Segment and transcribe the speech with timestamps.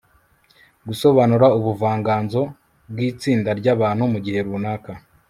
[0.87, 2.41] gusobanura ubuvanganzo
[2.91, 4.91] bwitsinda ryabantu mugihe runaka